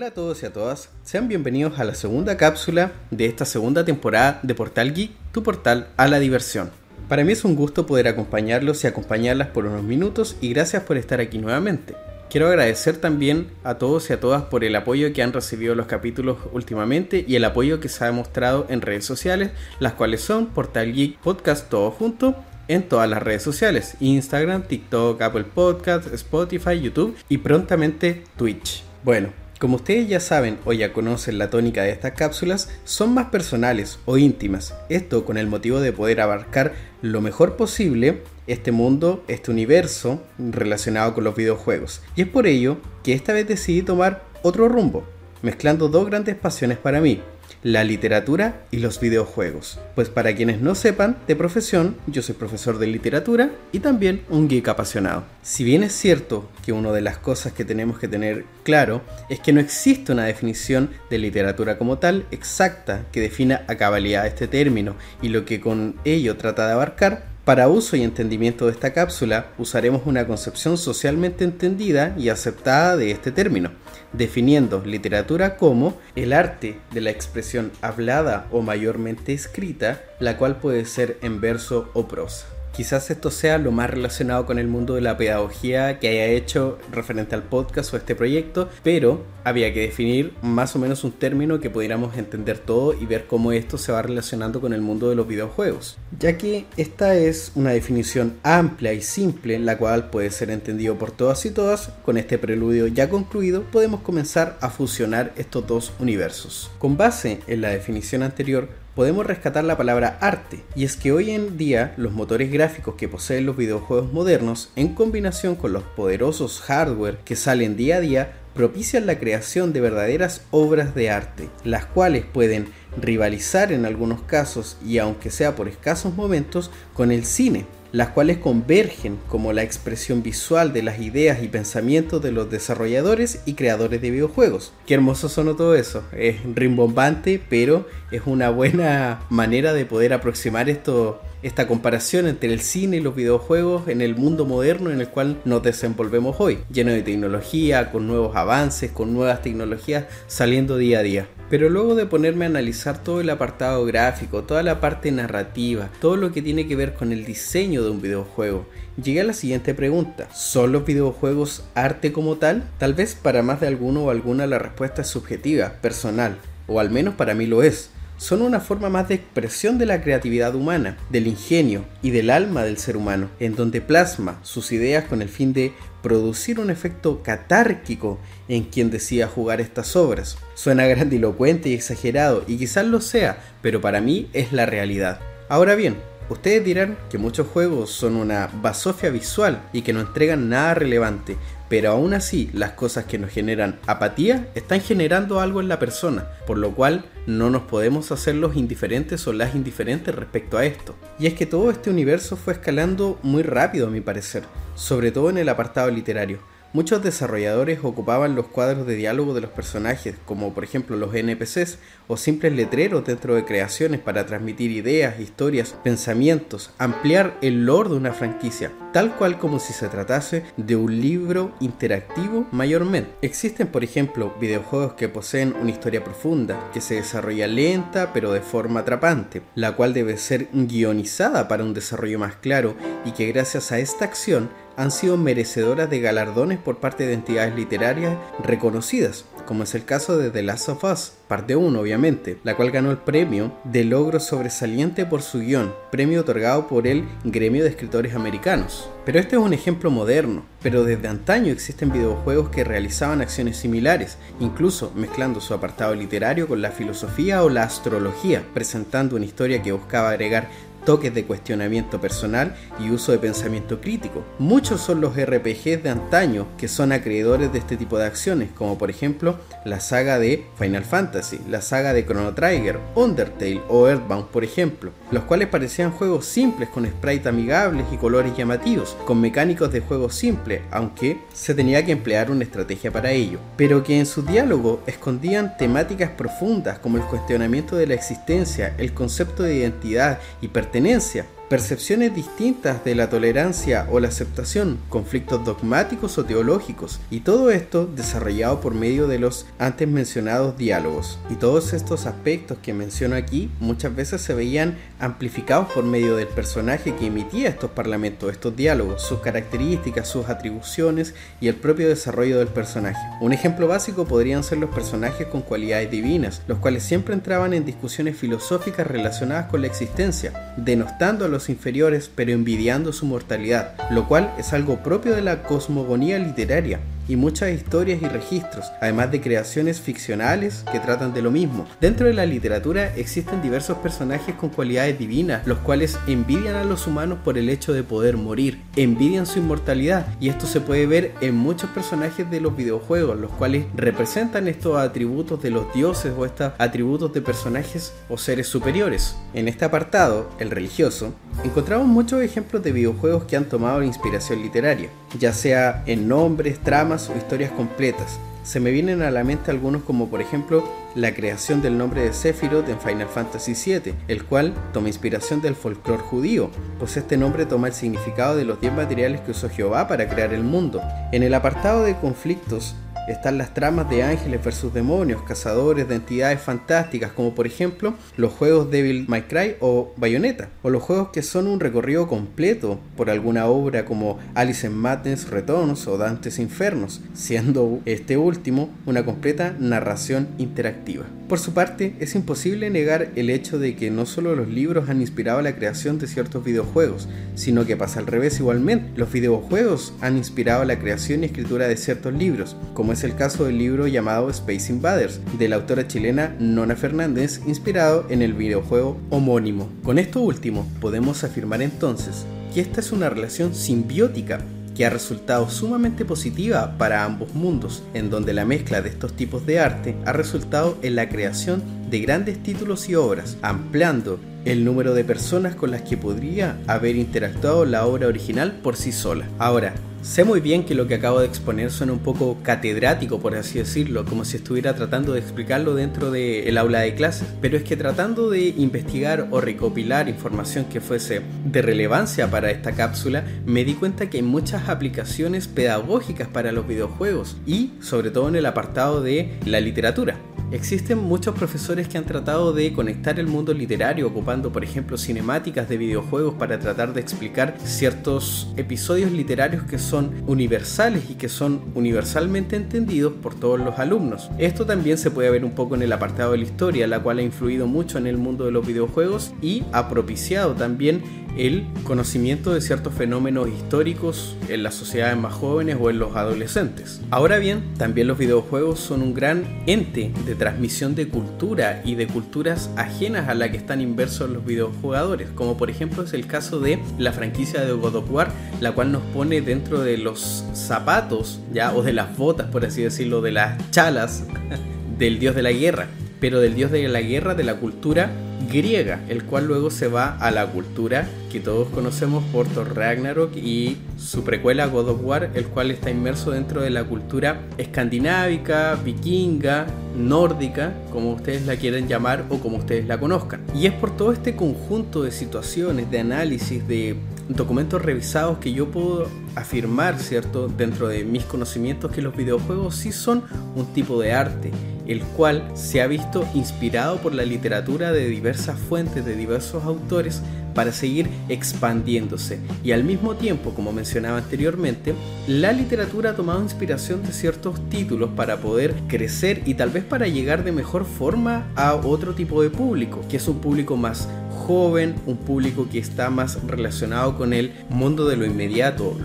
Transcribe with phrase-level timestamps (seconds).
[0.00, 3.84] Hola a todos y a todas, sean bienvenidos a la segunda cápsula de esta segunda
[3.84, 6.70] temporada de Portal Geek, tu portal a la diversión.
[7.06, 10.96] Para mí es un gusto poder acompañarlos y acompañarlas por unos minutos y gracias por
[10.96, 11.96] estar aquí nuevamente.
[12.30, 15.84] Quiero agradecer también a todos y a todas por el apoyo que han recibido los
[15.84, 20.46] capítulos últimamente y el apoyo que se ha mostrado en redes sociales, las cuales son
[20.46, 22.34] Portal Geek Podcast todo junto
[22.68, 28.82] en todas las redes sociales, Instagram, TikTok, Apple Podcast, Spotify, YouTube y prontamente Twitch.
[29.04, 29.28] Bueno,
[29.60, 33.98] como ustedes ya saben o ya conocen la tónica de estas cápsulas, son más personales
[34.06, 34.74] o íntimas.
[34.88, 41.12] Esto con el motivo de poder abarcar lo mejor posible este mundo, este universo relacionado
[41.12, 42.02] con los videojuegos.
[42.16, 45.04] Y es por ello que esta vez decidí tomar otro rumbo,
[45.42, 47.20] mezclando dos grandes pasiones para mí,
[47.62, 49.78] la literatura y los videojuegos.
[49.94, 54.48] Pues para quienes no sepan, de profesión, yo soy profesor de literatura y también un
[54.48, 55.24] geek apasionado.
[55.42, 59.40] Si bien es cierto que una de las cosas que tenemos que tener claro es
[59.40, 64.48] que no existe una definición de literatura como tal exacta que defina a cabalidad este
[64.48, 68.92] término y lo que con ello trata de abarcar, para uso y entendimiento de esta
[68.92, 73.72] cápsula, usaremos una concepción socialmente entendida y aceptada de este término,
[74.12, 80.84] definiendo literatura como el arte de la expresión hablada o mayormente escrita, la cual puede
[80.84, 82.59] ser en verso o prosa.
[82.72, 86.78] Quizás esto sea lo más relacionado con el mundo de la pedagogía que haya hecho
[86.92, 91.60] referente al podcast o este proyecto, pero había que definir más o menos un término
[91.60, 95.16] que pudiéramos entender todo y ver cómo esto se va relacionando con el mundo de
[95.16, 95.98] los videojuegos.
[96.18, 101.10] Ya que esta es una definición amplia y simple, la cual puede ser entendido por
[101.10, 106.70] todas y todas, con este preludio ya concluido podemos comenzar a fusionar estos dos universos.
[106.78, 111.30] Con base en la definición anterior, podemos rescatar la palabra arte, y es que hoy
[111.30, 116.60] en día los motores gráficos que poseen los videojuegos modernos, en combinación con los poderosos
[116.60, 121.86] hardware que salen día a día, propician la creación de verdaderas obras de arte, las
[121.86, 122.68] cuales pueden
[123.00, 128.38] rivalizar en algunos casos y aunque sea por escasos momentos con el cine, las cuales
[128.38, 134.00] convergen como la expresión visual de las ideas y pensamientos de los desarrolladores y creadores
[134.00, 134.72] de videojuegos.
[134.86, 140.68] Qué hermoso sonó todo eso, es rimbombante, pero es una buena manera de poder aproximar
[140.68, 145.08] esto esta comparación entre el cine y los videojuegos en el mundo moderno en el
[145.08, 150.98] cual nos desenvolvemos hoy, lleno de tecnología, con nuevos avances, con nuevas tecnologías saliendo día
[150.98, 151.28] a día.
[151.50, 156.16] Pero luego de ponerme a analizar todo el apartado gráfico, toda la parte narrativa, todo
[156.16, 158.66] lo que tiene que ver con el diseño de un videojuego,
[159.02, 160.28] llegué a la siguiente pregunta.
[160.32, 162.70] ¿Son los videojuegos arte como tal?
[162.78, 166.38] Tal vez para más de alguno o alguna la respuesta es subjetiva, personal,
[166.68, 170.02] o al menos para mí lo es son una forma más de expresión de la
[170.02, 175.06] creatividad humana, del ingenio y del alma del ser humano, en donde plasma sus ideas
[175.06, 175.72] con el fin de
[176.02, 180.36] producir un efecto catárquico en quien decida jugar estas obras.
[180.52, 185.18] Suena grandilocuente y exagerado, y quizás lo sea, pero para mí es la realidad.
[185.48, 185.96] Ahora bien,
[186.28, 191.38] ustedes dirán que muchos juegos son una basofia visual y que no entregan nada relevante,
[191.70, 196.26] pero aún así las cosas que nos generan apatía están generando algo en la persona,
[196.44, 200.96] por lo cual no nos podemos hacer los indiferentes o las indiferentes respecto a esto.
[201.18, 204.42] Y es que todo este universo fue escalando muy rápido a mi parecer,
[204.74, 206.40] sobre todo en el apartado literario.
[206.72, 211.78] Muchos desarrolladores ocupaban los cuadros de diálogo de los personajes, como por ejemplo los NPCs
[212.06, 217.96] o simples letreros dentro de creaciones para transmitir ideas, historias, pensamientos, ampliar el lore de
[217.96, 223.10] una franquicia, tal cual como si se tratase de un libro interactivo mayormente.
[223.20, 228.42] Existen por ejemplo videojuegos que poseen una historia profunda, que se desarrolla lenta pero de
[228.42, 233.72] forma atrapante, la cual debe ser guionizada para un desarrollo más claro y que gracias
[233.72, 234.50] a esta acción
[234.80, 240.16] han sido merecedoras de galardones por parte de entidades literarias reconocidas, como es el caso
[240.16, 244.20] de The Last of Us, parte 1 obviamente, la cual ganó el premio de logro
[244.20, 248.88] sobresaliente por su guion, premio otorgado por el Gremio de Escritores Americanos.
[249.04, 254.16] Pero este es un ejemplo moderno, pero desde antaño existen videojuegos que realizaban acciones similares,
[254.40, 259.72] incluso mezclando su apartado literario con la filosofía o la astrología, presentando una historia que
[259.72, 260.48] buscaba agregar
[260.90, 264.24] toques de cuestionamiento personal y uso de pensamiento crítico.
[264.40, 268.76] Muchos son los RPGs de antaño que son acreedores de este tipo de acciones, como
[268.76, 274.30] por ejemplo la saga de Final Fantasy, la saga de Chrono Trigger, Undertale o Earthbound,
[274.30, 279.70] por ejemplo, los cuales parecían juegos simples con sprites amigables y colores llamativos, con mecánicos
[279.70, 284.06] de juego simple, aunque se tenía que emplear una estrategia para ello, pero que en
[284.06, 290.18] su diálogo escondían temáticas profundas como el cuestionamiento de la existencia, el concepto de identidad
[290.40, 291.26] y pertenencia tenência?
[291.50, 297.86] Percepciones distintas de la tolerancia o la aceptación, conflictos dogmáticos o teológicos, y todo esto
[297.86, 301.18] desarrollado por medio de los antes mencionados diálogos.
[301.28, 306.28] Y todos estos aspectos que menciono aquí muchas veces se veían amplificados por medio del
[306.28, 312.38] personaje que emitía estos parlamentos, estos diálogos, sus características, sus atribuciones y el propio desarrollo
[312.38, 313.00] del personaje.
[313.20, 317.64] Un ejemplo básico podrían ser los personajes con cualidades divinas, los cuales siempre entraban en
[317.64, 324.32] discusiones filosóficas relacionadas con la existencia, denostando los inferiores pero envidiando su mortalidad, lo cual
[324.38, 326.80] es algo propio de la cosmogonía literaria
[327.10, 331.66] y muchas historias y registros, además de creaciones ficcionales que tratan de lo mismo.
[331.80, 336.86] Dentro de la literatura existen diversos personajes con cualidades divinas, los cuales envidian a los
[336.86, 341.12] humanos por el hecho de poder morir, envidian su inmortalidad, y esto se puede ver
[341.20, 346.24] en muchos personajes de los videojuegos, los cuales representan estos atributos de los dioses o
[346.24, 349.16] estos atributos de personajes o seres superiores.
[349.34, 351.12] En este apartado, el religioso,
[351.42, 356.60] encontramos muchos ejemplos de videojuegos que han tomado la inspiración literaria, ya sea en nombres,
[356.60, 358.18] tramas, o historias completas.
[358.42, 360.64] Se me vienen a la mente algunos como por ejemplo
[360.94, 365.54] la creación del nombre de Sephiroth en Final Fantasy VII, el cual toma inspiración del
[365.54, 369.86] folclore judío, pues este nombre toma el significado de los 10 materiales que usó Jehová
[369.88, 370.80] para crear el mundo.
[371.12, 372.74] En el apartado de conflictos
[373.08, 378.32] están las tramas de ángeles versus demonios, cazadores de entidades fantásticas, como por ejemplo los
[378.32, 383.10] juegos Devil May Cry o Bayonetta, o los juegos que son un recorrido completo por
[383.10, 389.54] alguna obra como Alice in Madness Returns o Dante's Infernos, siendo este último una completa
[389.58, 391.04] narración interactiva.
[391.30, 395.00] Por su parte, es imposible negar el hecho de que no solo los libros han
[395.00, 398.90] inspirado la creación de ciertos videojuegos, sino que pasa al revés igualmente.
[398.96, 403.44] Los videojuegos han inspirado la creación y escritura de ciertos libros, como es el caso
[403.44, 408.98] del libro llamado Space Invaders, de la autora chilena Nona Fernández, inspirado en el videojuego
[409.10, 409.68] homónimo.
[409.82, 414.40] Con esto último, podemos afirmar entonces que esta es una relación simbiótica
[414.74, 419.44] que ha resultado sumamente positiva para ambos mundos, en donde la mezcla de estos tipos
[419.44, 424.94] de arte ha resultado en la creación de grandes títulos y obras, ampliando el número
[424.94, 429.28] de personas con las que podría haber interactuado la obra original por sí sola.
[429.38, 433.34] Ahora, Sé muy bien que lo que acabo de exponer suena un poco catedrático, por
[433.34, 437.64] así decirlo, como si estuviera tratando de explicarlo dentro del aula de clases, pero es
[437.64, 443.62] que tratando de investigar o recopilar información que fuese de relevancia para esta cápsula, me
[443.62, 448.46] di cuenta que hay muchas aplicaciones pedagógicas para los videojuegos y sobre todo en el
[448.46, 450.16] apartado de la literatura.
[450.52, 455.68] Existen muchos profesores que han tratado de conectar el mundo literario ocupando por ejemplo cinemáticas
[455.68, 461.60] de videojuegos para tratar de explicar ciertos episodios literarios que son universales y que son
[461.76, 464.28] universalmente entendidos por todos los alumnos.
[464.38, 467.18] Esto también se puede ver un poco en el apartado de la historia, la cual
[467.18, 471.02] ha influido mucho en el mundo de los videojuegos y ha propiciado también
[471.36, 477.00] el conocimiento de ciertos fenómenos históricos en las sociedades más jóvenes o en los adolescentes.
[477.10, 482.06] Ahora bien, también los videojuegos son un gran ente de transmisión de cultura y de
[482.06, 486.60] culturas ajenas a la que están inversos los videojugadores, como por ejemplo es el caso
[486.60, 491.40] de la franquicia de God of War, la cual nos pone dentro de los zapatos,
[491.52, 494.24] ya, o de las botas, por así decirlo, de las chalas
[494.98, 495.88] del dios de la guerra,
[496.20, 498.10] pero del dios de la guerra de la cultura
[498.48, 503.36] griega, el cual luego se va a la cultura que todos conocemos por Thor Ragnarok
[503.36, 508.74] y su precuela God of War, el cual está inmerso dentro de la cultura escandinávica,
[508.84, 509.66] vikinga,
[509.96, 513.42] nórdica, como ustedes la quieren llamar o como ustedes la conozcan.
[513.54, 516.96] Y es por todo este conjunto de situaciones, de análisis, de
[517.28, 522.92] documentos revisados que yo puedo afirmar, ¿cierto?, dentro de mis conocimientos que los videojuegos sí
[522.92, 524.50] son un tipo de arte
[524.90, 530.20] el cual se ha visto inspirado por la literatura de diversas fuentes, de diversos autores,
[530.52, 532.40] para seguir expandiéndose.
[532.64, 534.94] Y al mismo tiempo, como mencionaba anteriormente,
[535.28, 540.08] la literatura ha tomado inspiración de ciertos títulos para poder crecer y tal vez para
[540.08, 544.08] llegar de mejor forma a otro tipo de público, que es un público más
[544.50, 548.98] joven, un público que está más relacionado con el mundo de lo inmediato,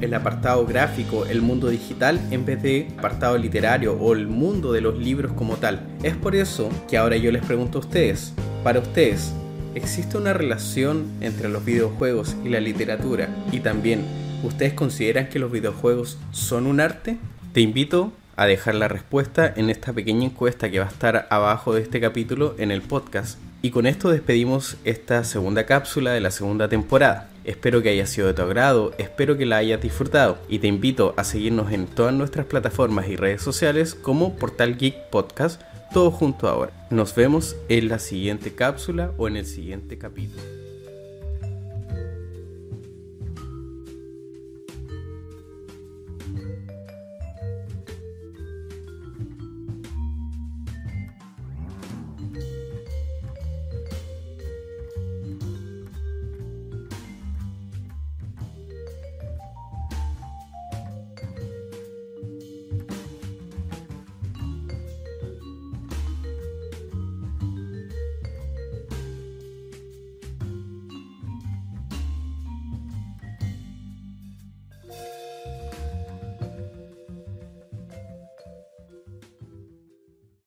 [0.00, 4.80] el apartado gráfico, el mundo digital, en vez de apartado literario o el mundo de
[4.80, 5.86] los libros como tal.
[6.02, 9.32] Es por eso que ahora yo les pregunto a ustedes, para ustedes,
[9.76, 13.28] ¿existe una relación entre los videojuegos y la literatura?
[13.52, 14.02] Y también,
[14.42, 17.18] ¿ustedes consideran que los videojuegos son un arte?
[17.52, 21.72] Te invito a dejar la respuesta en esta pequeña encuesta que va a estar abajo
[21.72, 26.30] de este capítulo en el podcast y con esto despedimos esta segunda cápsula de la
[26.30, 27.28] segunda temporada.
[27.44, 31.14] Espero que haya sido de tu agrado, espero que la hayas disfrutado y te invito
[31.16, 35.62] a seguirnos en todas nuestras plataformas y redes sociales como Portal Geek Podcast,
[35.92, 36.72] todo junto ahora.
[36.90, 40.67] Nos vemos en la siguiente cápsula o en el siguiente capítulo.